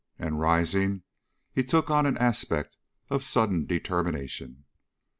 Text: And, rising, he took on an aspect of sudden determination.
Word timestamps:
And, 0.17 0.39
rising, 0.39 1.03
he 1.53 1.63
took 1.63 1.91
on 1.91 2.07
an 2.07 2.17
aspect 2.17 2.75
of 3.11 3.23
sudden 3.23 3.67
determination. 3.67 4.63